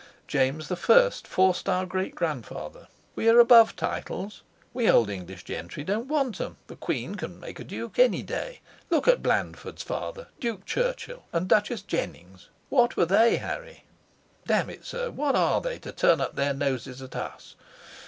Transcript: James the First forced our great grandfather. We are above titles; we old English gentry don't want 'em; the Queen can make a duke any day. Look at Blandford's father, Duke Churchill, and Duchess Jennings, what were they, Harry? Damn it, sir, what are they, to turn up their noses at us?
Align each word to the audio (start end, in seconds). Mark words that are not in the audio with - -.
James 0.27 0.67
the 0.67 0.75
First 0.75 1.27
forced 1.27 1.69
our 1.69 1.85
great 1.85 2.15
grandfather. 2.15 2.87
We 3.13 3.29
are 3.29 3.37
above 3.37 3.75
titles; 3.75 4.41
we 4.73 4.89
old 4.89 5.11
English 5.11 5.43
gentry 5.43 5.83
don't 5.83 6.07
want 6.07 6.41
'em; 6.41 6.57
the 6.65 6.75
Queen 6.75 7.13
can 7.13 7.39
make 7.39 7.59
a 7.59 7.63
duke 7.63 7.99
any 7.99 8.23
day. 8.23 8.61
Look 8.89 9.07
at 9.07 9.21
Blandford's 9.21 9.83
father, 9.83 10.29
Duke 10.39 10.65
Churchill, 10.65 11.25
and 11.31 11.47
Duchess 11.47 11.83
Jennings, 11.83 12.47
what 12.69 12.97
were 12.97 13.05
they, 13.05 13.37
Harry? 13.37 13.83
Damn 14.47 14.71
it, 14.71 14.85
sir, 14.87 15.11
what 15.11 15.35
are 15.35 15.61
they, 15.61 15.77
to 15.77 15.91
turn 15.91 16.19
up 16.19 16.33
their 16.35 16.55
noses 16.55 17.03
at 17.03 17.15
us? 17.15 17.53